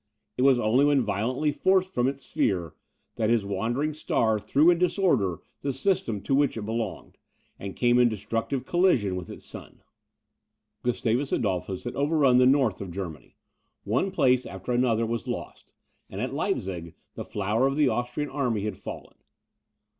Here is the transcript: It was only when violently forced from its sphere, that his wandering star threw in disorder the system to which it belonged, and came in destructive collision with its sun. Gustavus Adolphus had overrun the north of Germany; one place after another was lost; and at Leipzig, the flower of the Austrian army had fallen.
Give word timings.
It 0.35 0.41
was 0.41 0.57
only 0.57 0.83
when 0.83 1.03
violently 1.05 1.51
forced 1.51 1.93
from 1.93 2.07
its 2.07 2.25
sphere, 2.25 2.73
that 3.17 3.29
his 3.29 3.45
wandering 3.45 3.93
star 3.93 4.39
threw 4.39 4.71
in 4.71 4.79
disorder 4.79 5.41
the 5.61 5.71
system 5.71 6.21
to 6.21 6.33
which 6.33 6.57
it 6.57 6.63
belonged, 6.65 7.19
and 7.59 7.75
came 7.75 7.99
in 7.99 8.09
destructive 8.09 8.65
collision 8.65 9.15
with 9.15 9.29
its 9.29 9.45
sun. 9.45 9.83
Gustavus 10.81 11.31
Adolphus 11.31 11.83
had 11.83 11.95
overrun 11.95 12.37
the 12.37 12.47
north 12.47 12.81
of 12.81 12.89
Germany; 12.89 13.37
one 13.83 14.09
place 14.09 14.47
after 14.47 14.71
another 14.71 15.05
was 15.05 15.27
lost; 15.27 15.71
and 16.09 16.19
at 16.19 16.33
Leipzig, 16.33 16.95
the 17.13 17.23
flower 17.23 17.67
of 17.67 17.75
the 17.75 17.87
Austrian 17.89 18.31
army 18.31 18.63
had 18.63 18.77
fallen. 18.79 19.17